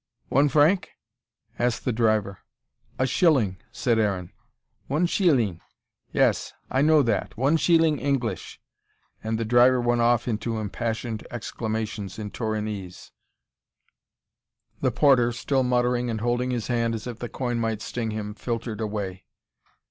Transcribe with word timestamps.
One 0.29 0.49
franc?" 0.49 0.89
asked 1.59 1.85
the 1.85 1.93
driver. 1.93 2.39
"A 2.97 3.05
shilling," 3.05 3.57
said 3.71 3.99
Aaron. 3.99 4.31
"One 4.87 5.05
sheeling. 5.05 5.61
Yes. 6.11 6.53
I 6.71 6.81
know 6.81 7.03
that. 7.03 7.37
One 7.37 7.55
sheeling 7.55 7.99
English" 7.99 8.59
and 9.23 9.37
the 9.37 9.45
driver 9.45 9.79
went 9.79 10.01
off 10.01 10.27
into 10.27 10.57
impassioned 10.57 11.27
exclamations 11.29 12.17
in 12.17 12.31
Torinese. 12.31 13.11
The 14.79 14.89
porter, 14.89 15.31
still 15.31 15.61
muttering 15.61 16.09
and 16.09 16.19
holding 16.19 16.49
his 16.49 16.65
hand 16.65 16.95
as 16.95 17.05
if 17.05 17.19
the 17.19 17.29
coin 17.29 17.59
might 17.59 17.83
sting 17.83 18.09
him, 18.09 18.33
filtered 18.33 18.81
away. 18.81 19.25